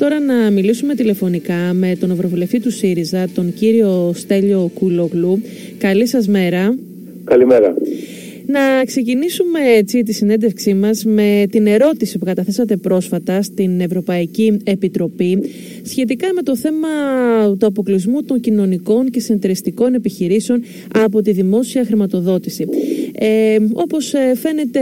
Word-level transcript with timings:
τώρα 0.00 0.20
να 0.20 0.50
μιλήσουμε 0.50 0.94
τηλεφωνικά 0.94 1.72
με 1.72 1.96
τον 2.00 2.10
Ευρωβουλευτή 2.10 2.60
του 2.60 2.70
ΣΥΡΙΖΑ, 2.70 3.28
τον 3.34 3.54
κύριο 3.54 4.12
Στέλιο 4.14 4.70
Κούλογλου. 4.74 5.42
Καλή 5.78 6.06
σας 6.06 6.28
μέρα. 6.28 6.76
Καλημέρα. 7.24 7.74
Να 8.46 8.84
ξεκινήσουμε 8.84 9.58
έτσι 9.76 10.02
τη 10.02 10.12
συνέντευξή 10.12 10.74
μας 10.74 11.04
με 11.04 11.46
την 11.50 11.66
ερώτηση 11.66 12.18
που 12.18 12.24
καταθέσατε 12.24 12.76
πρόσφατα 12.76 13.42
στην 13.42 13.80
Ευρωπαϊκή 13.80 14.56
Επιτροπή 14.64 15.38
σχετικά 15.82 16.28
με 16.34 16.42
το 16.42 16.56
θέμα 16.56 16.88
του 17.58 17.66
αποκλεισμού 17.66 18.22
των 18.22 18.40
κοινωνικών 18.40 19.10
και 19.10 19.20
συνεταιριστικών 19.20 19.94
επιχειρήσεων 19.94 20.62
από 20.94 21.22
τη 21.22 21.32
δημόσια 21.32 21.84
χρηματοδότηση. 21.84 22.66
Ε, 23.18 23.56
όπως 23.72 24.14
ε, 24.14 24.34
φαίνεται 24.34 24.80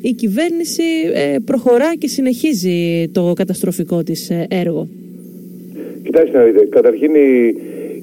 η 0.00 0.12
κυβέρνηση 0.12 0.82
ε, 1.14 1.36
προχωρά 1.44 1.94
και 1.98 2.08
συνεχίζει 2.08 3.08
το 3.12 3.32
καταστροφικό 3.36 4.02
της 4.02 4.30
ε, 4.30 4.46
έργο. 4.50 4.88
Κοιτάξτε 6.02 6.38
να 6.38 6.44
δείτε, 6.44 6.66
καταρχήν 6.66 7.14
η, 7.14 7.54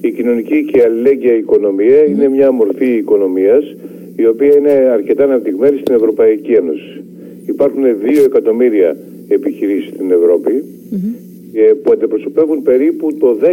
η 0.02 0.12
κοινωνική 0.12 0.66
και 0.66 0.82
αλληλέγγυα 0.82 1.34
οικονομία 1.34 2.06
είναι 2.06 2.30
μια 2.30 2.52
μορφή 2.52 2.96
οικονομίας 2.96 3.76
η 4.16 4.26
οποία 4.26 4.56
είναι 4.58 4.72
αρκετά 4.72 5.24
αναπτυγμένη 5.24 5.78
στην 5.78 5.96
Ευρωπαϊκή 5.96 6.52
Ένωση. 6.52 7.04
Υπάρχουν 7.46 7.84
δύο 7.84 8.24
εκατομμύρια 8.24 8.98
επιχειρήσεις 9.28 9.90
στην 9.94 10.12
Ευρωπη 10.12 10.64
που 11.84 11.92
αντιπροσωπεύουν 11.92 12.62
περίπου 12.62 13.18
το 13.18 13.38
10% 13.42 13.46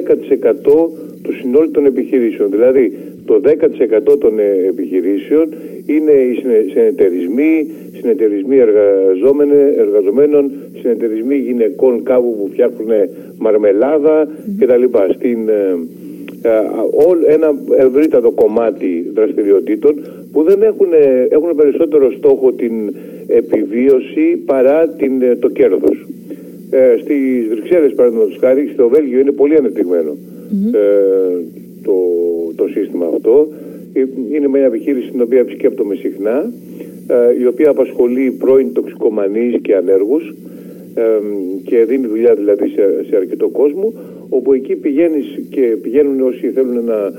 του 1.23 1.33
συνόλου 1.41 1.71
των 1.71 1.87
επιχειρήσεων. 1.87 2.51
Δηλαδή 2.51 2.93
το 3.29 3.41
10% 4.13 4.19
των 4.19 4.39
ε, 4.39 4.69
επιχειρήσεων 4.69 5.47
είναι 5.87 6.11
οι 6.11 6.35
συνεταιρισμοί, 6.73 7.71
συνεταιρισμοί 7.99 8.57
εργαζομένων, 9.77 10.51
συνεταιρισμοί 10.81 11.37
γυναικών 11.37 12.03
κάπου 12.03 12.37
που 12.39 12.49
φτιάχνουν 12.53 12.91
μαρμελάδα 13.39 14.29
κτλ. 14.59 14.85
Στην, 15.15 15.49
ε, 15.49 15.77
ε, 16.43 17.33
ένα 17.35 17.55
ευρύτατο 17.77 18.31
κομμάτι 18.31 19.11
δραστηριοτήτων 19.15 19.95
που 20.33 20.43
δεν 20.43 20.63
έχουν, 20.63 20.89
έχουν 21.29 21.57
περισσότερο 21.57 22.13
στόχο 22.13 22.53
την 22.53 22.73
επιβίωση 23.27 24.43
παρά 24.47 24.89
την, 24.89 25.13
το 25.41 25.49
κέρδος. 25.49 26.07
Ε, 26.71 26.97
στις 27.01 27.49
Βρυξέλλες 27.49 27.95
παραδείγματος 27.95 28.37
χάρη, 28.41 28.71
στο 28.73 28.89
Βέλγιο 28.89 29.21
είναι 29.21 29.31
πολύ 29.31 29.57
ανεπτυγμένο 29.57 30.17
ε, 30.73 31.45
το, 31.83 31.93
το 32.59 32.67
σύστημα 32.75 33.07
αυτό. 33.15 33.49
Ε, 33.93 34.05
είναι 34.35 34.49
μια 34.49 34.65
επιχείρηση 34.65 35.09
στην 35.09 35.21
οποία 35.21 35.41
επισκέπτομαι 35.41 35.95
συχνά, 35.95 36.53
ε, 37.07 37.41
η 37.41 37.47
οποία 37.47 37.71
απασχολεί 37.71 38.31
πρώην 38.31 38.73
τοξικομανείς 38.73 39.61
και 39.63 39.77
ανέργους 39.77 40.35
και 41.65 41.85
δίνει 41.85 42.07
δουλειά 42.07 42.35
δηλαδή 42.35 42.69
σε, 42.69 43.05
σε 43.09 43.17
αρκετό 43.17 43.49
κόσμο, 43.49 43.93
όπου 44.29 44.53
εκεί 44.53 44.75
πηγαίνεις 44.75 45.27
και 45.51 45.61
πηγαίνουν 45.83 46.21
όσοι 46.21 46.51
θέλουν 46.51 46.85
να 46.85 47.13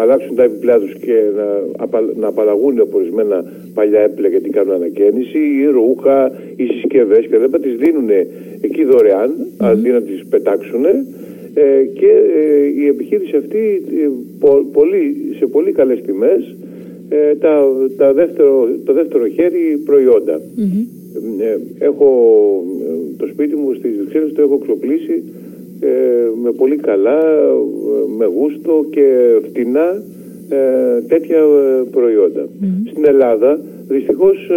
αλλάξουν 0.00 0.36
τα 0.36 0.42
έπιπλά 0.42 0.78
τους 0.78 0.94
και 0.94 1.22
να, 1.36 2.00
να 2.16 2.26
απαλλαγούν 2.26 2.88
ορισμένα 2.92 3.44
παλιά 3.74 4.00
έπιπλα 4.00 4.28
γιατί 4.28 4.50
κάνουν 4.50 4.74
ανακαίνιση 4.74 5.38
ή 5.38 5.66
ρούχα 5.66 6.32
ή 6.56 6.64
συσκευές 6.64 7.26
και 7.26 7.38
δεν 7.38 7.60
τις 7.60 7.76
δίνουν 7.76 8.08
εκεί 8.60 8.84
δωρεάν 8.84 9.30
αντί 9.58 9.90
να 9.90 10.02
τις 10.02 10.24
πετάξουν 10.30 10.84
ε, 11.54 11.84
και 11.84 12.06
ε, 12.06 12.82
η 12.82 12.86
επιχείρηση 12.86 13.36
αυτή 13.36 13.82
ε, 14.02 14.08
πολύ, 14.72 15.16
σε 15.38 15.46
πολύ 15.46 15.72
καλές 15.72 16.00
τιμές 16.02 16.56
τα, 17.38 17.64
τα 17.96 18.12
δεύτερο, 18.12 18.68
το 18.84 18.92
δεύτερο 18.92 19.28
χέρι 19.28 19.82
έχω 21.78 22.10
το 23.16 23.26
σπίτι 23.26 23.56
μου 23.56 23.74
στις 23.74 23.96
Βρυξέλλες 23.96 24.32
το 24.32 24.42
έχω 24.42 24.58
εξοπλίσει 24.62 25.22
με 26.42 26.50
πολύ 26.52 26.76
καλά, 26.76 27.20
με 28.16 28.24
γούστο 28.24 28.86
και 28.90 29.38
φτηνά 29.48 30.02
τέτοια 31.08 31.42
προϊόντα. 31.90 32.48
Στην 32.90 33.04
Ελλάδα 33.06 33.60
δυστυχώς 33.88 34.50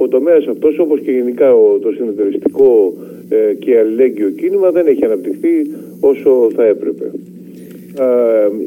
ο 0.00 0.08
τομέας 0.08 0.46
αυτός 0.46 0.78
όπως 0.78 1.00
και 1.00 1.10
γενικά 1.10 1.50
το 1.82 1.90
συνεταιριστικό 1.96 2.94
ε, 3.28 3.54
και 3.54 3.78
αλληλέγγυο 3.78 4.30
κίνημα 4.30 4.70
δεν 4.70 4.86
έχει 4.86 5.04
αναπτυχθεί 5.04 5.70
όσο 6.00 6.50
θα 6.54 6.64
έπρεπε. 6.64 7.10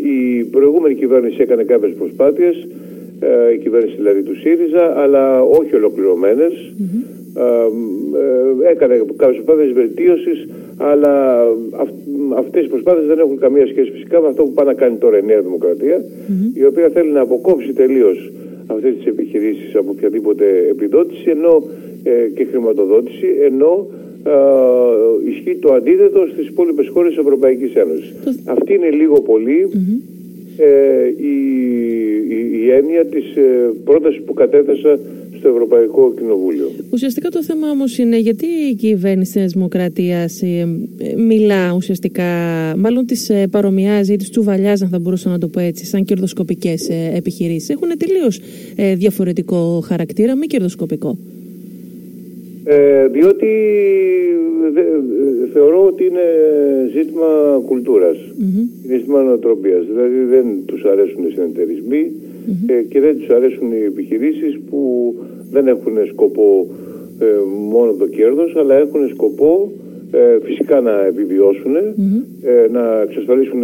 η 0.03 0.43
προηγούμενη 0.43 0.95
κυβέρνηση 0.95 1.37
έκανε 1.41 1.63
κάποιες 1.63 1.93
προσπάθειες, 1.93 2.67
ε, 3.19 3.53
η 3.53 3.57
κυβέρνηση 3.57 3.95
δηλαδή 3.95 4.21
του 4.21 4.35
ΣΥΡΙΖΑ, 4.35 4.99
αλλά 5.01 5.41
όχι 5.43 5.75
ολοκληρωμένες. 5.75 6.73
Ε, 7.37 8.69
έκανε 8.71 9.03
κάποιες 9.15 9.41
προσπάθειες 9.43 9.71
βελτίωσης, 9.73 10.47
αλλά 10.77 11.43
αυτές 12.37 12.65
οι 12.65 12.67
προσπάθειες 12.67 13.07
δεν 13.07 13.19
έχουν 13.19 13.39
καμία 13.39 13.67
σχέση 13.67 13.91
φυσικά 13.91 14.21
με 14.21 14.27
αυτό 14.27 14.43
που 14.43 14.51
πάει 14.51 14.65
να 14.65 14.73
κάνει 14.73 14.95
τώρα 14.95 15.17
η 15.17 15.25
Νέα 15.25 15.41
Δημοκρατία, 15.41 16.03
η 16.53 16.65
οποία 16.65 16.89
θέλει 16.89 17.11
να 17.11 17.21
αποκόψει 17.21 17.73
τελείως 17.73 18.31
αυτές 18.67 18.95
τις 18.95 19.05
επιχειρήσεις 19.05 19.75
από 19.75 19.91
οποιαδήποτε 19.91 20.67
επιδότηση 20.69 21.29
ενώ, 21.29 21.63
και 22.35 22.43
χρηματοδότηση, 22.43 23.27
ενώ 23.41 23.87
ε, 24.23 25.29
ισχύει 25.29 25.55
το 25.55 25.73
αντίθετο 25.73 26.27
στις 26.31 26.47
υπόλοιπες 26.47 26.87
χώρες 26.87 27.09
της 27.09 27.19
Ευρωπαϊκής 27.19 27.75
Ένωσης. 27.75 28.13
Αυτή 28.45 28.73
είναι 28.73 28.89
λίγο 28.89 29.23
ε, 30.57 31.07
η, 31.17 31.35
η, 32.29 32.63
η, 32.63 32.71
έννοια 32.71 33.05
της 33.05 33.35
ε, 33.35 33.73
πρότασης 33.83 34.21
που 34.21 34.33
κατέθεσα 34.33 34.99
στο 35.41 35.49
Ευρωπαϊκό 35.49 36.13
Κοινοβούλιο. 36.17 36.71
Ουσιαστικά 36.89 37.29
το 37.29 37.43
θέμα 37.43 37.69
όμως 37.69 37.97
είναι 37.97 38.17
γιατί 38.17 38.45
η 38.45 38.75
κυβέρνηση 38.75 39.39
της 39.39 39.53
Δημοκρατίας 39.53 40.41
ε, 40.41 40.67
μιλά 41.17 41.73
ουσιαστικά, 41.75 42.23
μάλλον 42.77 43.05
τις 43.05 43.29
ε, 43.29 43.47
παρομοιάζει 43.51 44.13
ή 44.13 44.15
τις 44.15 44.29
τσουβαλιάζει, 44.29 44.83
αν 44.83 44.89
θα 44.89 44.99
μπορούσα 44.99 45.29
να 45.29 45.37
το 45.37 45.47
πω 45.47 45.59
έτσι, 45.59 45.85
σαν 45.85 46.03
κερδοσκοπικές 46.03 46.89
ε, 46.89 47.11
επιχειρήσεις. 47.15 47.69
Έχουν 47.69 47.89
τελείως 47.97 48.39
διαφορετικό 48.95 49.83
χαρακτήρα, 49.85 50.35
μη 50.35 50.47
κερδοσκοπικό. 50.47 51.17
Ε, 52.63 53.07
διότι 53.07 53.47
θεωρώ 55.53 55.85
ότι 55.85 56.03
είναι 56.03 56.27
ζήτημα 56.93 57.61
Είναι 58.85 58.97
ζήτημα 58.97 59.21
νοοτροπίας. 59.21 59.85
Δηλαδή 59.85 60.23
δεν 60.29 60.45
τους 60.65 60.83
αρέσουν 60.83 61.23
οι 61.27 61.31
συνεταιρισμοί 61.31 62.11
ε, 62.67 62.81
και 62.89 62.99
δεν 62.99 63.17
τους 63.17 63.29
αρέσουν 63.29 63.71
οι 63.71 63.83
επιχειρήσεις 63.85 64.59
που 64.69 65.13
δεν 65.51 65.67
έχουν 65.67 65.93
σκοπό 66.07 66.67
ε, 67.19 67.25
μόνο 67.69 67.91
το 67.91 68.07
κέρδος 68.07 68.55
αλλά 68.55 68.75
έχουν 68.75 69.07
σκοπό 69.09 69.71
ε, 70.11 70.37
φυσικά 70.43 70.81
να 70.81 71.05
επιβιώσουν, 71.05 71.73
να 72.71 73.01
εξασφαλίσουν 73.01 73.63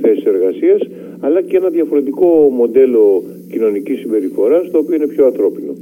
θέσεις 0.00 0.24
εργασίας 0.24 0.80
αλλά 1.20 1.42
και 1.42 1.56
ένα 1.56 1.68
διαφορετικό 1.68 2.52
μοντέλο 2.56 3.22
κοινωνικής 3.50 3.98
συμπεριφοράς 3.98 4.70
το 4.70 4.78
οποίο 4.78 4.94
είναι 4.94 5.06
πιο 5.06 5.26
ανθρώπινο. 5.26 5.72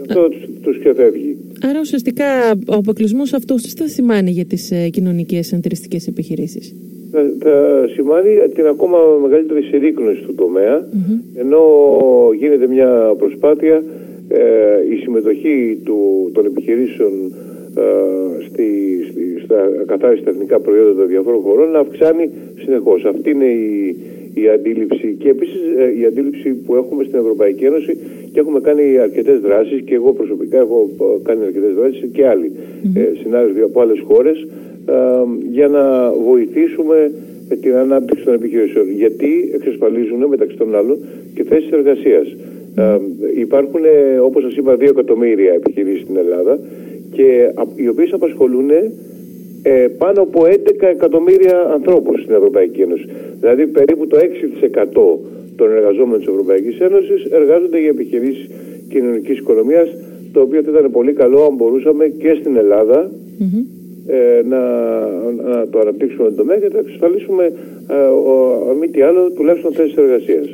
Αυτό 0.00 0.28
τους 0.62 0.78
ξεφεύγει. 0.78 1.36
Άρα 1.62 1.80
ουσιαστικά 1.80 2.50
ο 2.66 2.74
αποκλεισμός 2.74 3.32
αυτός 3.32 3.62
τι 3.62 3.68
θα 3.68 3.88
σημαίνει 3.88 4.30
για 4.30 4.44
τις 4.44 4.70
ε, 4.70 4.88
κοινωνικές 4.88 5.52
εντεριστικέ 5.52 5.98
επιχειρήσεις; 6.08 6.74
Θα, 7.12 7.20
θα 7.38 7.86
σημαίνει 7.94 8.52
την 8.54 8.66
ακόμα 8.66 8.98
μεγαλύτερη 9.22 9.62
συρρήκνωση 9.62 10.22
του 10.26 10.34
τομέα, 10.34 10.88
ενώ 11.34 11.62
γίνεται 12.38 12.66
μια 12.66 13.14
προσπάθεια 13.18 13.82
ε, 14.28 14.94
η 14.94 14.96
συμμετοχή 14.96 15.80
του, 15.84 16.30
των 16.34 16.46
επιχειρήσεων 16.46 17.12
ε, 17.76 18.44
στη, 18.46 18.68
στη, 19.10 19.40
στα 19.44 19.68
καθάριστα 19.86 20.30
εθνικά 20.30 20.58
προϊόντα 20.60 20.94
των 20.94 21.08
διαφόρων 21.08 21.40
χωρών 21.40 21.70
να 21.70 21.78
αυξάνει 21.78 22.30
συνεχώς. 22.58 23.04
Αυτή 23.04 23.30
είναι 23.30 23.44
η, 23.44 23.96
η 24.34 24.48
αντίληψη 24.48 25.16
και 25.18 25.28
επίσης 25.28 25.60
ε, 25.78 26.00
η 26.00 26.04
αντίληψη 26.04 26.48
που 26.50 26.74
έχουμε 26.74 27.04
στην 27.04 27.18
Ευρωπαϊκή 27.18 27.64
Ένωση 27.64 27.96
και 28.32 28.40
έχουμε 28.40 28.60
κάνει 28.60 28.98
αρκετές 28.98 29.40
δράσεις 29.40 29.80
και 29.80 29.94
εγώ 29.94 30.12
προσωπικά 30.12 30.58
έχω 30.58 30.90
ε, 31.00 31.04
κάνει 31.22 31.44
αρκετές 31.44 31.74
δράσεις 31.74 32.08
και 32.12 32.26
άλλοι 32.26 32.52
mm-hmm. 32.52 32.98
συνάδελφοι 33.22 33.60
από 33.60 33.80
άλλες 33.80 34.00
χώρες 34.00 34.46
για 35.50 35.68
να 35.68 36.12
βοηθήσουμε 36.12 37.12
την 37.60 37.74
ανάπτυξη 37.74 38.24
των 38.24 38.34
επιχειρήσεων 38.34 38.90
γιατί 38.90 39.50
εξασφαλίζουν 39.54 40.24
μεταξύ 40.24 40.56
των 40.56 40.76
άλλων 40.76 40.98
και 41.34 41.42
θέσεις 41.44 41.70
εργασίας. 41.70 42.36
υπάρχουν 43.36 43.80
όπως 44.22 44.42
σας 44.42 44.56
είπα 44.56 44.76
δύο 44.76 44.88
εκατομμύρια 44.88 45.52
επιχειρήσεις 45.52 46.02
στην 46.02 46.16
Ελλάδα 46.16 46.58
και 47.12 47.52
οι 47.74 47.88
οποίες 47.88 48.12
απασχολούν 48.12 48.70
ε, 49.62 49.86
πάνω 49.98 50.22
από 50.22 50.42
11 50.44 50.54
εκατομμύρια 50.80 51.70
ανθρώπους 51.72 52.22
στην 52.22 52.34
Ευρωπαϊκή 52.34 52.80
Ένωση. 52.80 53.04
Δηλαδή 53.40 53.66
περίπου 53.66 54.06
το 54.06 54.16
6% 54.16 54.20
των 55.56 55.72
εργαζόμενων 55.72 56.18
της 56.18 56.28
Ευρωπαϊκής 56.28 56.80
Ένωσης 56.80 57.24
εργάζονται 57.24 57.78
για 57.80 57.88
επιχειρήσεις 57.88 58.48
κοινωνικής 58.88 59.38
οικονομίας 59.38 59.88
το 60.32 60.40
οποίο 60.40 60.62
θα 60.62 60.70
ήταν 60.70 60.90
πολύ 60.90 61.12
καλό 61.12 61.44
αν 61.44 61.54
μπορούσαμε 61.54 62.04
και 62.06 62.36
στην 62.40 62.56
Ελλάδα 62.56 63.10
ε, 64.06 64.42
να, 64.48 64.60
να 65.50 65.68
το 65.68 65.78
αναπτύξουμε 65.78 66.28
το 66.28 66.34
τομέα 66.34 66.56
και 66.58 66.68
να 66.72 66.78
εξασφαλίσουμε 66.78 67.52
ε, 67.88 67.94
ο, 67.94 68.74
μη 68.80 68.88
τι 68.88 69.02
άλλο 69.02 69.30
τουλάχιστον 69.30 69.72
θέσεις 69.72 69.96
εργασίας. 69.96 70.46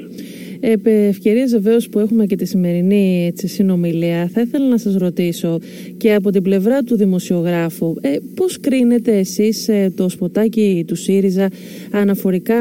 Επ' 0.60 0.86
ευκαιρίες 0.86 1.52
βεβαίως 1.52 1.88
που 1.88 1.98
έχουμε 1.98 2.26
και 2.26 2.36
τη 2.36 2.44
σημερινή 2.44 3.26
έτσι, 3.26 3.46
συνομιλία, 3.48 4.28
θα 4.32 4.40
ήθελα 4.40 4.68
να 4.68 4.78
σας 4.78 4.96
ρωτήσω 4.96 5.58
και 5.96 6.14
από 6.14 6.30
την 6.30 6.42
πλευρά 6.42 6.82
του 6.82 6.96
δημοσιογράφου, 6.96 7.94
ε, 8.00 8.16
πώς 8.34 8.60
κρίνετε 8.60 9.18
εσείς 9.18 9.68
ε, 9.68 9.92
το 9.96 10.08
σποτάκι 10.08 10.84
του 10.86 10.94
ΣΥΡΙΖΑ 10.94 11.48
αναφορικά 11.92 12.54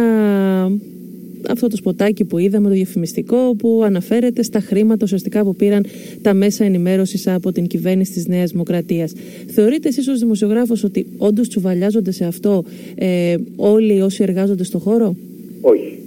αυτό 1.49 1.67
το 1.67 1.75
σποτάκι 1.75 2.23
που 2.25 2.37
είδαμε, 2.37 2.67
το 2.67 2.73
διαφημιστικό, 2.73 3.55
που 3.57 3.81
αναφέρεται 3.85 4.43
στα 4.43 4.59
χρήματα 4.59 4.99
ουσιαστικά 5.03 5.43
που 5.43 5.55
πήραν 5.55 5.85
τα 6.21 6.33
μέσα 6.33 6.65
ενημέρωσης 6.65 7.27
από 7.27 7.51
την 7.51 7.67
κυβέρνηση 7.67 8.11
της 8.11 8.27
Νέας 8.27 8.51
Δημοκρατίας. 8.51 9.13
Θεωρείτε 9.47 9.87
εσείς 9.87 10.07
ως 10.07 10.19
δημοσιογράφος 10.19 10.83
ότι 10.83 11.05
όντως 11.17 11.47
τσουβαλιάζονται 11.47 12.11
σε 12.11 12.25
αυτό 12.25 12.63
ε, 12.95 13.35
όλοι 13.55 14.01
όσοι 14.01 14.23
εργάζονται 14.23 14.63
στον 14.63 14.79
χώρο, 14.81 15.15
Όχι. 15.61 15.99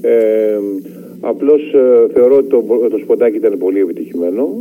Ε, 0.00 0.58
Απλώς 1.20 1.60
ε, 1.74 2.12
θεωρώ 2.12 2.36
ότι 2.36 2.48
το, 2.48 2.64
το 2.90 2.98
σποτάκι 2.98 3.36
ήταν 3.36 3.58
πολύ 3.58 3.86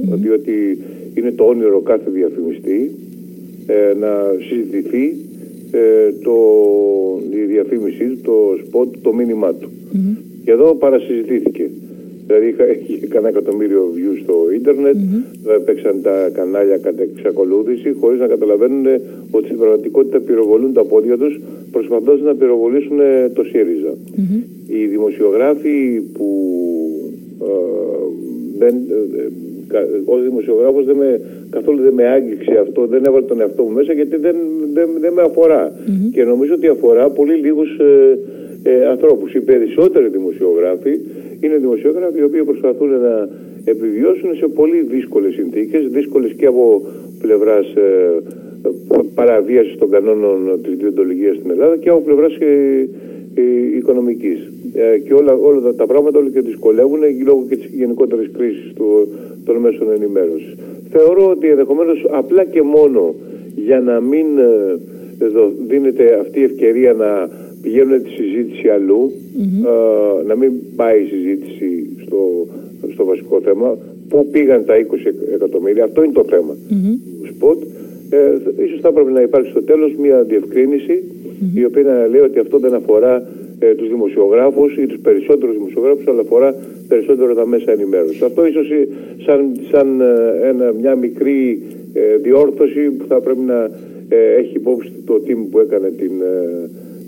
διότι 0.01 0.77
είναι 1.13 1.31
το 1.31 1.43
όνειρο 1.43 1.79
κάθε 1.79 2.09
διαφημιστή 2.09 2.91
ε, 3.67 3.93
να 3.99 4.09
συζητηθεί 4.49 5.15
ε, 5.71 6.11
το, 6.23 6.35
η 7.31 7.45
διαφήμιση 7.45 8.05
του, 8.07 8.19
το 8.23 8.33
σποτ, 8.65 8.87
το 9.01 9.13
μήνυμά 9.13 9.53
του. 9.53 9.69
Και 10.43 10.51
εδώ 10.51 10.75
παρασυζητήθηκε. 10.75 11.69
Δηλαδή 12.27 12.47
είχα, 12.47 12.63
είχε 12.87 13.07
κανένα 13.07 13.29
εκατομμύριο 13.29 13.91
views 13.95 14.19
στο 14.23 14.35
ίντερνετ, 14.53 14.95
mm-hmm. 14.95 15.55
έπαιξαν 15.55 16.01
τα 16.01 16.29
κανάλια 16.33 16.77
κατά 16.77 17.01
εξακολούθηση, 17.01 17.95
χωρίς 17.99 18.19
να 18.19 18.27
καταλαβαίνουν 18.27 18.85
ότι 19.31 19.45
στην 19.45 19.57
πραγματικότητα 19.57 20.19
πυροβολούν 20.19 20.73
τα 20.73 20.83
πόδια 20.83 21.17
τους 21.17 21.39
προσπαθώντας 21.71 22.21
να 22.21 22.35
πυροβολήσουν 22.35 22.97
το 23.33 23.43
ΣΥΡΙΖΑ. 23.43 23.93
Οι 24.67 24.85
δημοσιογράφοι 24.85 26.01
που 26.13 26.29
ε, 27.41 27.45
δεν, 28.57 28.75
ε, 29.17 29.77
ως 30.05 30.23
δημοσιογράφος 30.23 30.85
δεν 30.85 30.95
με, 30.95 31.21
καθόλου 31.49 31.81
δεν 31.81 31.93
με 31.93 32.07
άγγιξε 32.07 32.57
αυτό, 32.61 32.85
δεν 32.85 33.05
έβαλε 33.05 33.25
τον 33.25 33.39
εαυτό 33.41 33.63
μου 33.63 33.73
μέσα 33.73 33.93
γιατί 33.93 34.15
δεν, 34.17 34.35
δεν, 34.73 34.89
δεν 34.99 35.13
με 35.13 35.21
αφορά. 35.21 35.73
Και 36.11 36.23
νομίζω 36.23 36.53
ότι 36.53 36.67
αφορά 36.67 37.09
πολύ 37.09 37.33
λίγους 37.33 37.77
ε, 37.77 38.17
ε, 38.69 38.85
ανθρώπους. 38.85 39.33
Οι 39.33 39.39
περισσότεροι 39.39 40.07
δημοσιογράφοι 40.07 40.93
είναι 41.39 41.57
δημοσιογράφοι 41.57 42.19
οι 42.19 42.23
οποίοι 42.23 42.43
προσπαθούν 42.43 42.89
να 42.89 43.29
επιβιώσουν 43.65 44.35
σε 44.35 44.47
πολύ 44.47 44.79
δύσκολες 44.81 45.33
συνθήκες, 45.33 45.87
δύσκολες 45.87 46.31
και 46.31 46.45
από 46.45 46.81
πλευράς 47.21 47.65
ε, 47.75 48.21
παραβίασης 49.15 49.77
των 49.77 49.89
κανόνων 49.89 50.59
της 50.63 50.75
διοντολογίας 50.75 51.35
στην 51.35 51.49
Ελλάδα 51.51 51.77
και 51.77 51.89
από 51.89 52.01
πλευράς 52.01 52.35
ε, 52.35 52.87
ε, 53.35 53.41
οικονομικής. 53.77 54.39
Ε, 54.73 54.97
και 54.97 55.13
όλα, 55.13 55.33
όλα 55.33 55.73
τα 55.73 55.85
πράγματα 55.85 56.19
όλα 56.19 56.29
και 56.29 56.41
δυσκολεύουν 56.41 56.99
λόγω 57.25 57.45
και 57.49 57.55
της 57.55 57.69
γενικότερης 57.73 58.29
κρίσης 58.37 58.73
του, 58.75 59.07
των 59.45 59.55
μέσων 59.55 59.91
ενημέρωσης. 59.91 60.55
Θεωρώ 60.89 61.29
ότι 61.29 61.47
ενδεχομένως 61.47 62.05
απλά 62.11 62.43
και 62.43 62.61
μόνο 62.61 63.15
για 63.55 63.79
να 63.79 63.99
μην 63.99 64.25
ε, 64.37 64.77
δίνεται 65.67 66.19
αυτή 66.21 66.39
η 66.39 66.43
ευκαιρία 66.43 66.93
να 66.93 67.29
πηγαίνουν 67.65 68.03
τη 68.03 68.09
συζήτηση 68.09 68.67
αλλού, 68.67 69.11
ε, 69.71 70.27
να 70.27 70.35
μην 70.35 70.51
πάει 70.75 70.97
η 71.03 71.07
συζήτηση 71.13 71.69
στο, 72.05 72.19
στο 72.93 73.05
βασικό 73.05 73.41
θέμα, 73.41 73.77
πού 74.09 74.27
πήγαν 74.31 74.65
τα 74.65 74.73
20 74.75 74.83
εκατομμύρια, 75.33 75.83
αυτό 75.83 76.03
είναι 76.03 76.13
το 76.13 76.25
θέμα. 76.29 76.53
Του 77.21 77.27
ΣΠΟΤ. 77.27 77.59
Ε, 78.09 78.17
ίσως 78.65 78.79
θα 78.81 78.87
έπρεπε 78.87 79.11
να 79.11 79.21
υπάρξει 79.21 79.51
στο 79.51 79.63
τέλος 79.63 79.91
μια 79.95 80.23
διευκρίνηση 80.23 81.03
η 81.55 81.65
οποία 81.65 81.83
να 81.83 82.07
λέει 82.07 82.21
ότι 82.21 82.39
αυτό 82.39 82.59
δεν 82.59 82.73
αφορά 82.73 83.27
ε, 83.59 83.73
τους 83.73 83.87
δημοσιογράφους 83.87 84.77
ή 84.77 84.85
τους 84.85 84.99
περισσότερους 84.99 85.55
δημοσιογράφους 85.55 86.07
αλλά 86.07 86.21
αφορά 86.21 86.55
περισσότερο 86.87 87.33
τα 87.33 87.45
μέσα 87.47 87.71
ενημέρωσης. 87.71 88.21
Αυτό 88.21 88.45
ίσως 88.45 88.67
σαν, 89.25 89.59
σαν 89.71 90.01
ε, 90.01 90.47
ένα, 90.47 90.73
μια 90.79 90.95
μικρή 90.95 91.61
ε, 91.93 92.17
διόρθωση 92.17 92.89
που 92.89 93.05
θα 93.07 93.19
πρέπει 93.19 93.39
να 93.39 93.69
έχει 94.37 94.55
υπόψη 94.55 94.91
το 95.05 95.21
team 95.27 95.37
που 95.51 95.59
έκανε 95.59 95.89
την, 95.97 96.11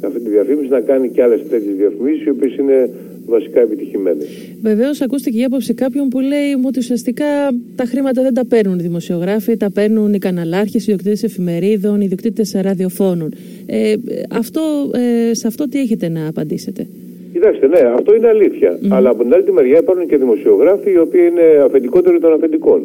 αυτή 0.01 0.19
τη 0.19 0.29
διαφήμιση 0.29 0.69
να 0.69 0.79
κάνει 0.79 1.09
και 1.09 1.23
άλλες 1.23 1.41
τέτοιες 1.49 1.75
διαφημίσεις 1.75 2.25
οι 2.25 2.29
οποίες 2.29 2.55
είναι 2.55 2.89
βασικά 3.25 3.61
επιτυχημένες. 3.61 4.27
Βεβαίως, 4.61 5.01
ακούστηκε 5.01 5.39
η 5.39 5.43
άποψη 5.43 5.73
κάποιων 5.73 6.07
που 6.07 6.19
λέει 6.19 6.53
ότι 6.65 6.79
ουσιαστικά 6.79 7.25
τα 7.75 7.85
χρήματα 7.85 8.21
δεν 8.21 8.33
τα 8.33 8.45
παίρνουν 8.45 8.79
οι 8.79 8.81
δημοσιογράφοι, 8.81 9.57
τα 9.57 9.71
παίρνουν 9.71 10.13
οι 10.13 10.17
καναλάρχες, 10.17 10.87
οι 10.87 10.91
ιδιοκτήτε 10.91 11.25
εφημερίδων, 11.25 12.01
οι 12.01 12.03
ιδιοκτήτε 12.03 12.61
ραδιοφώνων. 12.61 13.33
Ε, 13.65 13.93
αυτό, 14.31 14.61
ε, 15.29 15.33
σε 15.33 15.47
αυτό 15.47 15.67
τι 15.69 15.79
έχετε 15.79 16.09
να 16.09 16.27
απαντήσετε; 16.27 16.87
Κοιτάξτε, 17.33 17.67
ναι, 17.67 17.79
αυτό 17.95 18.15
είναι 18.15 18.27
αλήθεια. 18.27 18.79
Αλλά 18.89 19.09
από 19.09 19.23
την 19.23 19.33
άλλη 19.33 19.51
μεριά 19.51 19.77
υπάρχουν 19.77 20.07
και 20.07 20.17
δημοσιογράφοι 20.17 20.91
οι 20.91 20.97
οποίοι 20.97 21.21
είναι 21.31 21.63
αφεντικότεροι 21.63 22.19
των 22.19 22.33
αφεντικών. 22.33 22.81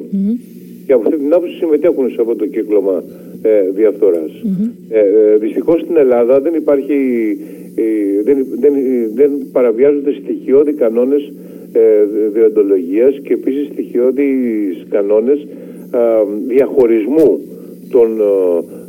Και 0.93 0.99
από 0.99 1.09
αυτή 1.09 1.23
την 1.23 1.35
άποψη 1.35 1.55
συμμετέχουν 1.55 2.11
σε 2.11 2.21
αυτό 2.21 2.37
το 2.37 2.47
κύκλωμα 2.47 3.03
ε, 3.43 3.71
διαφθοράς. 3.75 4.31
Ε, 4.89 4.99
ε, 4.99 5.37
δυστυχώς 5.37 5.81
στην 5.81 5.97
Ελλάδα 5.97 6.41
δεν 6.41 6.55
υπάρχει, 6.55 6.97
ε, 7.75 8.23
δεν, 8.25 8.47
δεν, 8.61 8.73
δεν 9.15 9.31
παραβιάζονται 9.53 10.13
στοιχειώδη 10.13 10.73
κανόνες 10.73 11.33
ε, 11.73 11.81
διοντολογίας 12.33 13.19
και 13.23 13.33
επίσης 13.33 13.67
στοιχειώδης 13.73 14.87
κανόνες 14.89 15.47
διαχωρισμού 16.47 17.41
των, 17.91 18.09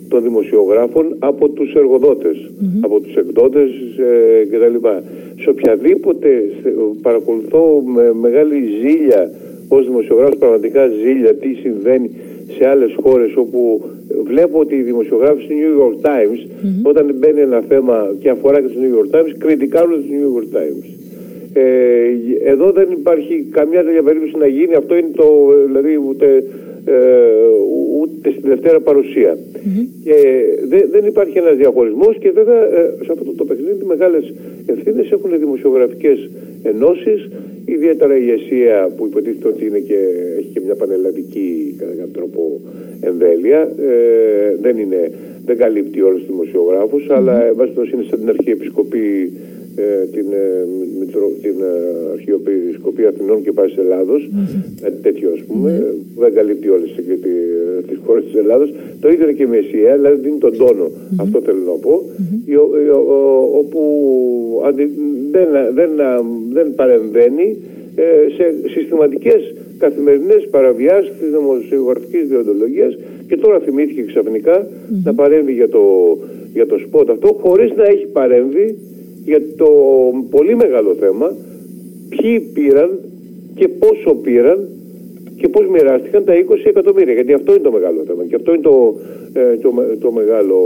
των 0.08 0.24
δημοσιογράφων 0.24 1.16
από 1.20 1.50
τους 1.50 1.74
εργοδότες, 1.74 2.52
από 2.82 3.00
τους 3.00 3.16
εκδότες 3.16 3.70
ε, 3.98 4.46
κτλ. 4.46 4.88
Σε 5.42 5.50
οποιαδήποτε 5.50 6.44
παρακολουθώ 7.02 7.84
με 7.86 8.14
μεγάλη 8.22 8.60
ζήλια 8.82 9.32
ως 9.76 9.86
δημοσιογράφος 9.86 10.38
πραγματικά 10.38 10.88
ζήλια 10.88 11.34
τι 11.36 11.54
συμβαίνει 11.54 12.10
σε 12.58 12.68
άλλες 12.68 12.92
χώρες 13.02 13.36
όπου 13.36 13.82
βλέπω 14.24 14.60
ότι 14.60 14.76
οι 14.76 14.82
δημοσιογράφοι 14.82 15.42
του 15.48 15.54
New 15.62 15.74
York 15.82 15.98
Times 16.10 16.42
όταν 16.84 17.16
μπαίνει 17.18 17.40
ένα 17.40 17.64
θέμα 17.68 18.16
και 18.20 18.30
αφορά 18.30 18.62
και 18.62 18.68
το 18.68 18.80
New 18.84 18.94
York 18.98 19.10
Times 19.16 19.34
κριτικάρουν 19.38 19.92
το 19.92 20.08
New 20.10 20.28
York 20.38 20.58
Times. 20.58 20.88
Ε, 21.54 21.62
εδώ 22.44 22.72
δεν 22.72 22.88
υπάρχει 22.92 23.48
καμιά 23.52 23.84
τέτοια 23.84 24.04
περίπτωση 24.04 24.38
να 24.38 24.48
γίνει. 24.48 24.74
Αυτό 24.74 24.96
είναι 24.96 25.12
το, 25.16 25.28
δηλαδή 25.66 26.00
ούτε, 26.10 26.44
ε, 26.86 26.94
ούτε 28.00 28.30
στην 28.30 28.50
Δευτέρα 28.50 28.80
παρουσία. 28.80 29.38
Και 30.04 30.16
δεν 30.92 31.06
υπάρχει 31.06 31.38
ένας 31.38 31.56
διαχωρισμός 31.56 32.18
και 32.18 32.32
βέβαια 32.32 32.62
ε, 32.64 32.94
σε 33.06 33.12
αυτό 33.12 33.24
το, 33.24 33.34
το 33.38 33.46
παιχνίδι 33.46 33.86
μεγάλες 33.86 34.34
ευθύνες 34.66 35.12
έχουν 35.12 35.32
δημοσιογραφικές 35.40 36.30
ενώσεις 36.64 37.30
Ιδιαίτερα 37.66 38.18
η 38.18 38.22
ηγεσία 38.22 38.90
που 38.98 39.06
υποτίθεται 39.06 39.48
ότι 39.48 39.66
είναι 39.66 39.80
και, 39.80 39.98
έχει 40.38 40.50
και 40.54 40.62
μια 40.66 40.76
πανελλαδική 40.76 41.76
κατά 41.78 41.92
κάποιο 41.92 42.12
τρόπο 42.14 42.62
εμβέλεια 43.02 43.72
ε, 43.80 44.56
δεν, 44.62 44.78
είναι, 44.78 45.12
δεν 45.46 45.58
καλύπτει 45.58 46.02
όλους 46.02 46.20
τους 46.20 46.30
δημοσιογράφους 46.30 47.08
mm-hmm. 47.10 47.16
αλλά 47.16 47.46
εν 47.46 47.56
είναι 47.94 48.04
σαν 48.10 48.20
την 48.20 48.30
Αρχιεπισκοπή 48.30 49.32
ε, 49.76 50.06
την, 50.12 50.26
ε, 50.32 50.66
μητρο, 51.00 51.32
την 51.42 51.56
ε, 51.62 52.12
Αρχιεπισκοπή 52.12 53.06
Αθηνών 53.06 53.44
και 53.44 53.52
Πάσης 53.52 53.78
Ελλάδος. 53.78 54.30
Mm-hmm. 54.30 54.92
τέτοιο 55.02 55.30
ας 55.36 55.42
πούμε. 55.48 55.70
Mm-hmm. 55.80 55.96
που 56.16 56.22
δεν 56.22 56.34
καλύπτει 56.34 56.70
όλες 56.70 56.92
τις, 56.96 57.06
τις 57.88 57.98
χώρες 58.06 58.24
της 58.24 58.36
Ελλάδος. 58.36 58.74
Το 59.00 59.10
ίδιο 59.10 59.24
είναι 59.24 59.34
και 59.34 59.44
η 59.44 59.54
Μεσία 59.58 59.96
δηλαδή 59.96 60.20
δίνει 60.22 60.38
τον 60.38 60.58
τόνο. 60.58 60.92
Αυτό 61.18 61.42
θέλω 61.42 61.60
να 61.60 61.78
πω. 61.86 62.04
Όπου 63.62 63.82
δεν, 64.76 64.90
δεν, 65.74 65.90
δεν 66.54 66.76
παρεμβαίνει 66.76 67.58
σε 68.38 68.70
συστηματικές 68.74 69.54
καθημερινές 69.78 70.48
παραβιάσεις 70.52 71.12
της 71.20 71.30
δημοσιογραφικής 71.30 72.28
διοντολογίας. 72.28 72.98
Και 73.28 73.38
τώρα 73.38 73.60
θυμήθηκε 73.60 74.02
ξαφνικά 74.02 74.68
να 75.04 75.14
παρέμβει 75.14 75.54
για 75.54 75.70
το, 75.70 75.84
για 76.54 76.66
το 76.66 76.78
σπότ 76.78 77.10
αυτό 77.10 77.28
χωρίς 77.42 77.72
να 77.76 77.84
έχει 77.84 78.06
παρέμβει 78.06 78.78
για 79.26 79.42
το 79.58 79.70
πολύ 80.30 80.56
μεγάλο 80.56 80.96
θέμα 81.00 81.36
ποιοι 82.10 82.40
πήραν 82.40 83.00
και 83.56 83.68
πόσο 83.68 84.16
πήραν 84.16 84.68
και 85.36 85.48
πώς 85.48 85.68
μοιράστηκαν 85.68 86.24
τα 86.24 86.34
20 86.34 86.56
εκατομμύρια. 86.64 87.14
Γιατί 87.14 87.34
αυτό 87.34 87.54
είναι 87.54 87.64
το 87.64 87.72
μεγάλο 87.72 88.04
θέμα 88.08 88.24
και 88.24 88.36
αυτό 88.36 88.54
είναι 88.54 88.62
το, 88.62 88.96
ε, 89.34 89.56
το, 89.56 89.74
το, 90.00 90.12
μεγάλο 90.12 90.60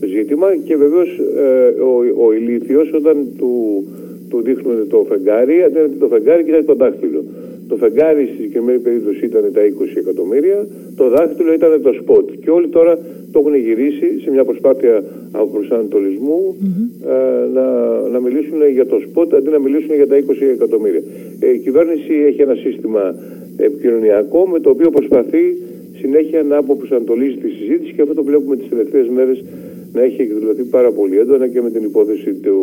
ζήτημα 0.00 0.56
και 0.56 0.76
βεβαίως 0.76 1.20
ε, 1.36 1.80
ο, 1.82 2.24
ο 2.26 2.32
ηλίθιος 2.32 2.92
όταν 2.92 3.26
του, 3.38 3.84
του 4.28 4.42
δείχνουν 4.42 4.88
το 4.88 5.06
φεγγάρι, 5.08 5.62
αντί 5.62 5.96
το 5.98 6.06
φεγγάρι 6.08 6.44
κοιτάει 6.44 6.62
το 6.62 6.74
δάχτυλο. 6.74 7.24
Το 7.68 7.76
φεγγάρι 7.76 8.24
στη 8.24 8.34
συγκεκριμένη 8.34 8.78
περίπτωση 8.78 9.24
ήταν 9.24 9.52
τα 9.52 9.60
20 9.60 9.96
εκατομμύρια, 9.96 10.66
το 10.96 11.08
δάχτυλο 11.08 11.52
ήταν 11.52 11.82
το 11.82 11.92
σποτ. 11.92 12.30
Και 12.42 12.50
όλοι 12.50 12.68
τώρα 12.68 12.98
το 13.32 13.38
έχουν 13.38 13.54
γυρίσει 13.54 14.20
σε 14.22 14.30
μια 14.30 14.44
προσπάθεια 14.44 15.04
αποπροσανατολισμού 15.30 16.56
mm-hmm. 16.56 17.08
ε, 17.08 17.46
να, 17.54 17.66
να 18.08 18.20
μιλήσουν 18.20 18.68
για 18.72 18.86
το 18.86 18.98
σποτ 19.04 19.34
αντί 19.34 19.50
να 19.50 19.58
μιλήσουν 19.58 19.94
για 19.94 20.06
τα 20.06 20.16
20 20.16 20.20
εκατομμύρια. 20.52 21.02
Ε, 21.40 21.52
η 21.52 21.58
κυβέρνηση 21.58 22.12
έχει 22.26 22.42
ένα 22.42 22.54
σύστημα 22.54 23.14
επικοινωνιακό 23.56 24.46
με 24.46 24.60
το 24.60 24.70
οποίο 24.70 24.90
προσπαθεί 24.90 25.56
συνέχεια 25.98 26.42
να 26.42 26.56
αποπροσανατολίζει 26.56 27.36
τη 27.36 27.48
συζήτηση 27.48 27.92
και 27.92 28.02
αυτό 28.02 28.14
το 28.14 28.24
βλέπουμε 28.24 28.56
τις 28.56 28.68
τελευταίες 28.68 29.08
μέρες 29.08 29.44
να 29.92 30.02
έχει 30.02 30.22
εκδηλωθεί 30.22 30.62
πάρα 30.62 30.90
πολύ 30.90 31.18
έντονα 31.18 31.48
και 31.48 31.62
με 31.62 31.70
την 31.70 31.84
υπόθεση 31.84 32.32
του, 32.34 32.58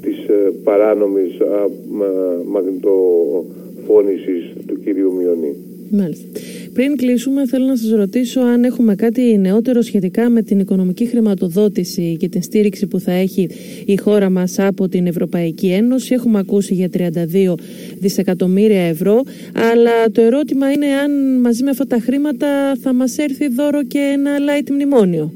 της 0.00 0.28
ε, 0.28 0.52
παράνομης 0.64 1.40
μαγνητοφώνησης 3.88 4.52
του 4.66 4.80
κυρίου 4.84 5.12
Μιονή. 5.12 5.54
Μάλιστα. 5.90 6.26
Πριν 6.72 6.96
κλείσουμε, 6.96 7.46
θέλω 7.46 7.66
να 7.66 7.76
σας 7.76 7.90
ρωτήσω 7.90 8.40
αν 8.40 8.64
έχουμε 8.64 8.94
κάτι 8.94 9.38
νεότερο 9.38 9.80
σχετικά 9.80 10.28
με 10.28 10.42
την 10.42 10.58
οικονομική 10.58 11.06
χρηματοδότηση 11.06 12.16
και 12.18 12.28
την 12.28 12.42
στήριξη 12.42 12.86
που 12.86 13.00
θα 13.00 13.12
έχει 13.12 13.48
η 13.86 13.96
χώρα 13.96 14.30
μας 14.30 14.58
από 14.58 14.88
την 14.88 15.06
Ευρωπαϊκή 15.06 15.66
Ένωση. 15.66 16.14
Έχουμε 16.14 16.38
ακούσει 16.38 16.74
για 16.74 16.88
32 16.92 17.54
δισεκατομμύρια 17.98 18.82
ευρώ, 18.82 19.22
αλλά 19.72 20.10
το 20.12 20.20
ερώτημα 20.20 20.70
είναι 20.70 20.86
αν 20.86 21.40
μαζί 21.40 21.62
με 21.64 21.70
αυτά 21.70 21.86
τα 21.86 21.98
χρήματα 21.98 22.76
θα 22.80 22.92
μας 22.92 23.18
έρθει 23.18 23.48
δώρο 23.48 23.84
και 23.84 23.98
ένα 24.12 24.30
light 24.38 24.70
μνημόνιο. 24.70 25.32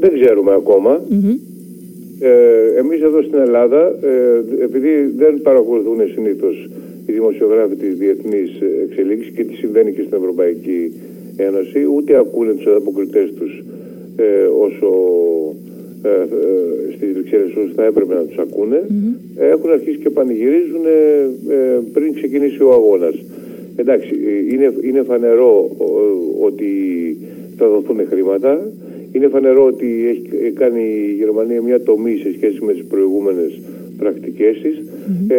Δεν 0.00 0.10
ξέρουμε 0.14 0.52
Ε, 2.20 2.78
εμείς 2.78 3.02
εδώ 3.02 3.22
στην 3.22 3.38
Ελλάδα, 3.38 3.94
ε, 4.02 4.62
επειδή 4.64 5.12
δεν 5.16 5.40
παρακολουθούν 5.42 5.96
συνήθως 6.14 6.68
οι 7.08 7.12
δημοσιογράφοι 7.12 7.76
της 7.76 7.94
διεθνής 7.94 8.50
εξελίξης 8.84 9.32
και 9.32 9.44
τι 9.44 9.54
συμβαίνει 9.54 9.92
και 9.92 10.02
στην 10.02 10.18
Ευρωπαϊκή 10.18 10.92
Ένωση, 11.36 11.86
ούτε 11.94 12.16
ακούνε 12.16 12.52
τους 12.52 12.66
αποκριτές 12.66 13.32
τους 13.38 13.62
ε, 14.16 14.46
όσο 14.66 14.90
ε, 16.02 16.08
ε, 16.08 16.92
στις 16.96 17.12
Βρυξέλλες 17.12 17.54
όσο 17.56 17.72
θα 17.74 17.84
έπρεπε 17.84 18.14
να 18.14 18.20
τους 18.20 18.38
ακούνε, 18.38 18.86
έχουν 19.36 19.70
αρχίσει 19.70 19.98
και 19.98 20.10
πανηγυρίζουν 20.10 20.84
ε, 20.86 21.78
πριν 21.92 22.14
ξεκινήσει 22.14 22.62
ο 22.62 22.72
αγώνας. 22.72 23.14
Εντάξει, 23.76 24.10
είναι, 24.50 24.72
είναι 24.82 25.02
φανερό 25.02 25.70
ότι 26.40 26.70
θα 27.56 27.68
δοθούν 27.68 28.06
χρήματα, 28.08 28.70
είναι 29.12 29.28
φανερό 29.28 29.64
ότι 29.64 30.08
έχει 30.08 30.50
κάνει 30.50 30.82
η 30.82 31.12
Γερμανία 31.12 31.62
μια 31.62 31.80
τομή 31.80 32.16
σε 32.16 32.32
σχέση 32.32 32.64
με 32.64 32.72
τις 32.72 32.84
προηγούμενες 32.84 33.60
πρακτικές 33.98 34.60
της, 34.62 34.76
ε, 35.28 35.36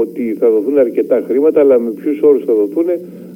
ότι 0.00 0.36
θα 0.38 0.50
δοθούν 0.50 0.78
αρκετά 0.78 1.24
χρήματα, 1.26 1.60
αλλά 1.60 1.78
με 1.78 1.90
ποιους 1.90 2.22
όρους 2.22 2.44
θα 2.44 2.54
δοθούν, 2.54 2.86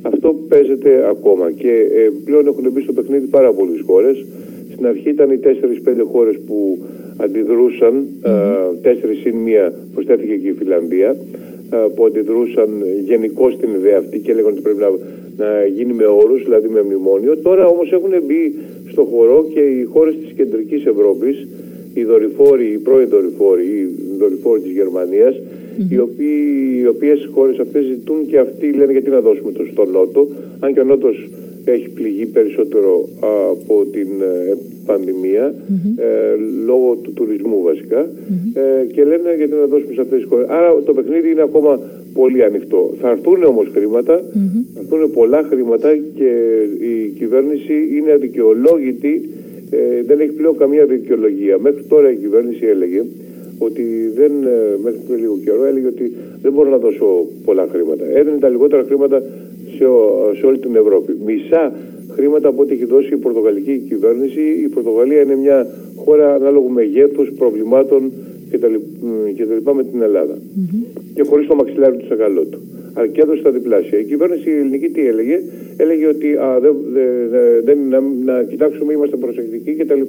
αυτό 0.02 0.36
παίζεται 0.48 1.06
ακόμα. 1.08 1.50
Και 1.50 1.70
ε, 1.70 2.10
πλέον 2.24 2.46
έχουν 2.46 2.70
μπει 2.72 2.80
στο 2.80 2.92
παιχνίδι 2.92 3.26
πάρα 3.26 3.52
πολλές 3.52 3.80
χώρες. 3.86 4.24
Στην 4.72 4.86
αρχή 4.86 5.08
ήταν 5.08 5.30
οι 5.30 5.38
4-5 5.38 6.04
χώρες 6.12 6.38
που 6.46 6.78
αντιδρούσαν, 7.16 8.06
mm-hmm. 8.22 8.88
4 8.88 8.94
συν 9.22 9.36
μία 9.36 9.72
προσθέθηκε 9.94 10.34
και 10.36 10.48
η 10.48 10.52
Φιλανδία, 10.52 11.16
που 11.94 12.04
αντιδρούσαν 12.04 12.70
γενικώ 13.04 13.50
στην 13.50 13.74
ιδέα 13.74 13.98
αυτή 13.98 14.18
και 14.18 14.30
έλεγαν 14.30 14.52
ότι 14.52 14.60
πρέπει 14.60 14.78
να, 14.78 14.90
να 15.44 15.64
γίνει 15.64 15.92
με 15.92 16.04
όρους, 16.04 16.42
δηλαδή 16.42 16.68
με 16.68 16.82
μνημόνιο. 16.82 17.36
Τώρα 17.36 17.66
όμως 17.66 17.92
έχουν 17.92 18.12
μπει 18.26 18.54
στο 18.90 19.02
χώρο 19.04 19.46
και 19.54 19.60
οι 19.60 19.84
χώρες 19.84 20.14
της 20.16 20.32
κεντρικής 20.32 20.86
Ευρώπης, 20.86 21.46
οι 21.94 22.04
δορυφόροι, 22.04 22.66
οι 22.72 22.78
πρώην 22.78 23.08
δορυφόροι, 23.08 23.64
οι 23.64 23.88
δορυφόροι 24.18 24.60
της 24.60 24.72
Γερμανίας, 24.72 25.34
οι, 25.88 25.98
οποίοι, 25.98 26.78
οι 26.82 26.86
οποίες 26.86 27.28
χώρες 27.34 27.58
αυτές 27.58 27.84
ζητούν 27.84 28.26
και 28.26 28.38
αυτοί 28.38 28.72
λένε 28.72 28.92
γιατί 28.92 29.10
να 29.10 29.20
δώσουμε 29.20 29.52
το 29.52 29.64
στο 29.72 29.84
Νότο, 29.84 30.28
αν 30.60 30.72
και 30.74 30.80
ο 30.80 30.84
Νότος 30.84 31.28
έχει 31.64 31.88
πληγεί 31.88 32.26
περισσότερο 32.26 33.08
από 33.50 33.84
την 33.92 34.08
ε, 34.20 34.56
πανδημία 34.86 35.54
ε, 35.96 36.06
λόγω 36.66 36.98
του 37.02 37.12
τουρισμού 37.12 37.62
βασικά 37.62 38.00
ε, 38.54 38.84
και 38.92 39.04
λένε 39.04 39.34
γιατί 39.36 39.52
να 39.52 39.66
δώσουμε 39.66 39.94
σε 39.94 40.00
αυτές 40.00 40.18
τις 40.18 40.28
χώρες. 40.28 40.46
Άρα 40.48 40.82
το 40.86 40.92
παιχνίδι 40.92 41.30
είναι 41.30 41.42
ακόμα 41.42 41.80
πολύ 42.14 42.44
ανοιχτό. 42.44 42.94
Θα 43.00 43.10
έρθουν 43.10 43.44
όμως 43.44 43.66
χρήματα, 43.72 44.14
θα 44.74 44.80
έρθουν 44.80 45.10
πολλά 45.10 45.42
χρήματα 45.42 45.96
και 46.14 46.30
η 46.78 47.08
κυβέρνηση 47.18 47.74
είναι 47.96 48.12
αδικαιολόγητη, 48.12 49.28
ε, 49.74 50.02
δεν 50.02 50.20
έχει 50.20 50.32
πλέον 50.32 50.56
καμία 50.56 50.84
δικαιολογία. 50.86 51.58
Μέχρι 51.58 51.82
τώρα 51.82 52.10
η 52.10 52.16
κυβέρνηση 52.16 52.66
έλεγε 52.66 53.02
ότι 53.58 53.84
δεν, 54.14 54.32
ε, 54.44 54.76
μέχρι 54.82 55.00
πριν 55.06 55.18
λίγο 55.18 55.38
καιρό 55.44 55.64
έλεγε 55.64 55.86
ότι 55.86 56.12
δεν 56.42 56.52
μπορώ 56.52 56.70
να 56.70 56.78
δώσω 56.78 57.26
πολλά 57.44 57.66
χρήματα. 57.72 58.04
Έδινε 58.18 58.38
τα 58.38 58.48
λιγότερα 58.48 58.82
χρήματα 58.82 59.22
σε, 59.76 59.84
σε 60.38 60.46
όλη 60.46 60.58
την 60.58 60.76
Ευρώπη. 60.76 61.16
Μισά 61.24 61.72
χρήματα 62.14 62.48
από 62.48 62.62
ό,τι 62.62 62.72
έχει 62.72 62.84
δώσει 62.84 63.14
η 63.14 63.16
Πορτογαλική 63.16 63.84
κυβέρνηση. 63.88 64.40
Η 64.40 64.68
Πορτογαλία 64.68 65.20
είναι 65.20 65.36
μια 65.36 65.66
χώρα 65.96 66.34
ανάλογου 66.34 66.70
μεγέθους, 66.70 67.32
προβλημάτων 67.38 68.12
κτλ. 68.50 68.74
με 69.74 69.84
την 69.84 70.02
Ελλάδα. 70.02 70.34
Mm-hmm. 70.34 71.00
Και 71.14 71.22
χωρίς 71.22 71.46
το 71.46 71.54
μαξιλάρι 71.54 71.96
του 71.96 72.06
σακαλώτου. 72.08 72.58
Αλλά 72.58 72.81
και 73.12 73.20
έδωσε 73.20 73.42
τα 73.42 73.50
διπλάσια. 73.50 73.98
Η 73.98 74.04
κυβέρνηση 74.04 74.50
η 74.50 74.52
ελληνική 74.52 74.88
τι 74.88 75.06
έλεγε, 75.06 75.40
έλεγε 75.76 76.06
ότι 76.06 76.28
α, 76.36 76.58
δεν, 76.60 76.74
δεν, 77.64 77.78
να, 77.88 78.00
να 78.24 78.42
κοιτάξουμε, 78.42 78.92
είμαστε 78.92 79.16
προσεκτικοί 79.16 79.72
κτλ. 79.74 80.02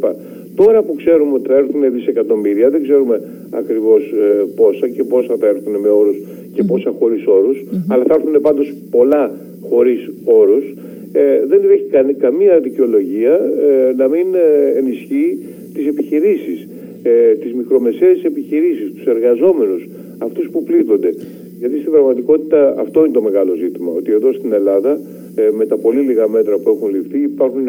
Τώρα 0.56 0.82
που 0.82 0.96
ξέρουμε 0.96 1.34
ότι 1.34 1.48
θα 1.48 1.56
έρθουν 1.56 1.92
δισεκατομμύρια, 1.94 2.70
δεν 2.70 2.84
ξέρουμε 2.84 3.22
ακριβώς 3.50 4.02
ε, 4.02 4.46
πόσα 4.56 4.88
και 4.88 5.04
πόσα 5.04 5.36
θα 5.40 5.48
έρθουν 5.48 5.76
με 5.76 5.90
όρους 5.90 6.18
και 6.54 6.64
πόσα 6.64 6.94
χωρίς 7.00 7.26
όρους, 7.26 7.64
αλλά 7.88 8.04
θα 8.08 8.14
έρθουν 8.14 8.42
πάντως 8.42 8.74
πολλά 8.92 9.32
χωρίς 9.70 10.10
όρους, 10.24 10.64
ε, 11.12 11.46
δεν 11.46 11.62
έχει 11.72 12.14
καμία 12.14 12.60
δικαιολογία 12.60 13.34
ε, 13.34 13.94
να 13.96 14.08
μην 14.08 14.28
ε, 14.34 14.78
ενισχύει 14.78 15.38
τις 15.74 15.88
επιχειρήσεις, 15.88 16.68
ε, 17.04 17.34
τις 17.42 17.54
μικρομεσαίες 17.54 18.24
επιχειρήσεις, 18.24 18.92
τους 18.96 19.06
εργαζόμενους, 19.06 19.88
αυτούς 20.18 20.50
που 20.52 20.64
πλήττονται. 20.64 21.14
Γιατί 21.64 21.80
στην 21.80 21.92
πραγματικότητα 21.92 22.76
αυτό 22.78 23.00
είναι 23.04 23.14
το 23.14 23.22
μεγάλο 23.22 23.56
ζήτημα, 23.56 23.92
ότι 23.98 24.12
εδώ 24.12 24.34
στην 24.34 24.54
Ελλάδα 24.54 25.00
ε, 25.36 25.50
με 25.58 25.66
τα 25.66 25.78
πολύ 25.78 26.00
λίγα 26.00 26.28
μέτρα 26.28 26.56
που 26.58 26.70
έχουν 26.70 26.90
ληφθεί 26.96 27.20
υπάρχουν 27.34 27.66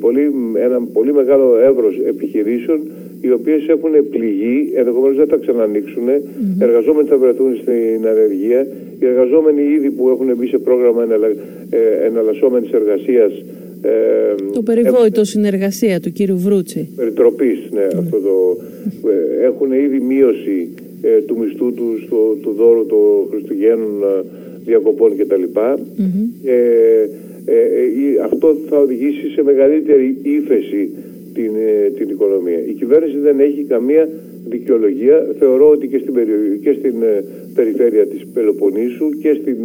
πολύ, 0.00 0.32
ένα 0.54 0.78
πολύ 0.92 1.12
μεγάλο 1.12 1.58
εύρος 1.68 1.94
επιχειρήσεων 2.06 2.80
οι 3.20 3.30
οποίες 3.30 3.68
έχουν 3.68 3.90
πληγεί, 4.10 4.72
ενδεχομένως 4.74 5.16
δεν 5.16 5.26
θα 5.26 5.36
ξανανοίξουν, 5.36 6.06
mm-hmm. 6.08 6.60
εργαζόμενοι 6.66 7.08
θα 7.08 7.16
βρεθούν 7.16 7.56
στην 7.62 8.06
ανεργία, 8.12 8.66
οι 9.00 9.06
εργαζόμενοι 9.06 9.62
ήδη 9.62 9.90
που 9.90 10.08
έχουν 10.08 10.36
μπει 10.36 10.46
σε 10.46 10.58
πρόγραμμα 10.58 11.02
εναλλα, 11.02 11.28
ε, 11.70 12.06
εναλλασσόμενης 12.06 12.70
εργασίας 12.72 13.32
ε, 13.82 14.34
το 14.52 14.62
περιβόητο 14.62 15.20
ε, 15.20 15.24
συνεργασία 15.24 16.00
του 16.00 16.12
κύριου 16.12 16.38
Βρούτσι. 16.38 16.88
Περιτροπής, 16.96 17.58
ναι, 17.70 17.86
mm. 17.92 17.98
αυτό 17.98 18.18
το, 18.20 18.56
ε, 19.08 19.44
έχουν 19.44 19.72
ήδη 19.72 20.00
μείωση 20.00 20.68
ε, 21.02 21.20
του 21.20 21.38
μισθού 21.38 21.72
τους 21.72 22.02
στο, 22.06 22.36
του 22.42 22.52
δώρου 22.52 22.86
των 22.86 23.28
Χριστουγέννων 23.30 24.02
ε, 24.02 24.24
διακοπών 24.64 25.16
κτλ. 25.16 25.42
Mm-hmm. 25.54 26.24
Ε, 26.44 27.06
αυτό 28.24 28.56
θα 28.68 28.78
οδηγήσει 28.78 29.30
σε 29.34 29.42
μεγαλύτερη 29.42 30.16
ύφεση 30.22 30.90
την, 31.34 31.52
την 31.96 32.08
οικονομία. 32.08 32.58
Η 32.66 32.72
κυβέρνηση 32.72 33.18
δεν 33.18 33.40
έχει 33.40 33.62
καμία 33.62 34.08
δικαιολογία. 34.48 35.26
Θεωρώ 35.38 35.68
ότι 35.68 35.88
και 35.88 35.98
στην, 35.98 36.12
περιοχή, 36.12 36.58
και 36.62 36.72
στην 36.72 36.94
περιφέρεια 37.54 38.06
της 38.06 38.26
Πελοποννήσου 38.34 39.08
και 39.20 39.36
στην, 39.40 39.58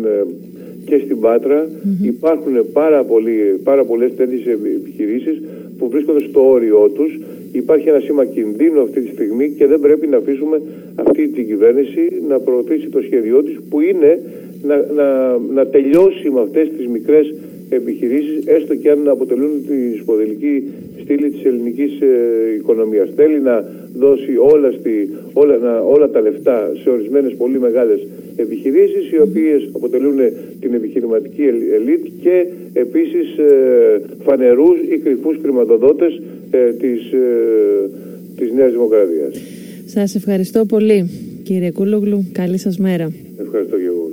και 0.86 0.98
στην 1.06 1.20
Πάτρα 1.20 1.70
υπάρχουν 2.01 2.72
πάρα, 2.74 3.03
πολλοί, 3.03 3.60
πάρα 3.63 3.84
πολλές 3.86 4.15
τέτοιες 4.15 4.46
επιχειρήσεις 4.46 5.41
που 5.78 5.90
βρίσκονται 5.90 6.24
στο 6.30 6.50
όριό 6.50 6.90
τους 6.90 7.20
Υπάρχει 7.52 7.90
ένα 7.90 8.00
σήμα 8.00 8.26
κινδύνου 8.26 8.82
αυτή 8.82 9.02
τη 9.02 9.08
στιγμή 9.08 9.50
και 9.58 9.68
δεν 9.68 9.80
πρέπει 9.80 10.08
να 10.08 10.18
αφήσουμε 10.18 10.62
αυτή 10.96 11.28
την 11.28 11.48
κυβέρνηση 11.48 12.22
να 12.28 12.40
προωθήσει 12.40 12.88
το 12.90 13.02
σχέδιό 13.02 13.44
της 13.44 13.60
που 13.70 13.82
είναι 13.82 14.20
να, 14.64 14.76
να, 14.96 15.38
να 15.38 15.68
τελειώσει 15.68 16.30
με 16.30 16.42
αυτές 16.42 16.70
τις 16.78 16.88
μικρές 16.88 17.34
επιχειρήσεις 17.70 18.46
έστω 18.46 18.76
και 18.76 18.90
αν 18.90 19.10
αποτελούν 19.10 19.52
τη 19.68 19.98
σποδελική 19.98 20.64
στήλη 21.02 21.30
της 21.30 21.44
ελληνικής 21.46 22.02
ε, 22.02 22.54
οικονομίας. 22.58 23.10
Θέλει 23.16 23.40
να 23.40 23.66
δώσει 23.96 24.38
όλα, 24.54 24.72
στη, 24.72 25.10
όλα, 25.34 25.58
να, 25.58 25.80
όλα 25.80 26.10
τα 26.10 26.22
λεφτά 26.22 26.72
σε 26.84 26.90
ορισμένες 26.90 27.34
πολύ 27.34 27.60
μεγάλες 27.60 28.08
επιχειρήσεις 28.36 29.12
οι 29.12 29.20
οποίες 29.20 29.70
αποτελούν 29.72 30.18
την 30.60 30.74
επιχειρηματική 30.74 31.44
ελίτ 31.74 32.06
και 32.22 32.46
επίσης 32.74 33.38
ε, 33.38 34.02
φανερούς 34.24 34.80
ή 34.92 34.98
κρυφούς 34.98 35.38
χρηματοδότες 35.42 36.22
ε, 36.52 36.72
της, 36.72 37.12
ε, 37.12 37.90
της 38.38 38.52
Νέας 38.52 38.72
Δημοκρατίας. 38.72 39.42
Σας 39.86 40.16
ευχαριστώ 40.16 40.66
πολύ 40.66 41.10
κύριε 41.44 41.72
Κούλογλου. 41.72 42.26
Καλή 42.32 42.58
σας 42.58 42.78
μέρα. 42.78 43.12
Ευχαριστώ 43.40 43.78
και 43.78 43.86
εγώ. 43.86 44.12